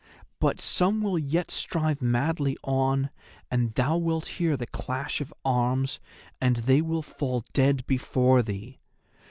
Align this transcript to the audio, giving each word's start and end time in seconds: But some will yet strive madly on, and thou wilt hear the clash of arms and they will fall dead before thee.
But 0.39 0.59
some 0.59 1.03
will 1.03 1.19
yet 1.19 1.51
strive 1.51 2.01
madly 2.01 2.57
on, 2.63 3.11
and 3.51 3.71
thou 3.75 3.97
wilt 3.97 4.25
hear 4.39 4.57
the 4.57 4.65
clash 4.65 5.21
of 5.21 5.31
arms 5.45 5.99
and 6.41 6.55
they 6.55 6.81
will 6.81 7.03
fall 7.03 7.43
dead 7.53 7.85
before 7.85 8.41
thee. 8.41 8.79